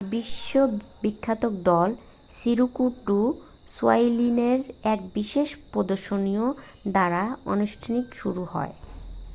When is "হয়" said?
8.45-8.73